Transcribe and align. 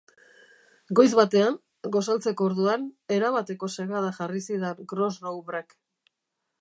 Goiz 0.99 1.09
batean, 1.19 1.59
gosaltzeko 1.95 2.47
orduan, 2.51 2.87
erabateko 3.17 3.71
segada 3.75 4.13
jarri 4.21 4.43
zidan 4.51 4.85
Grosrouvrek. 4.95 5.79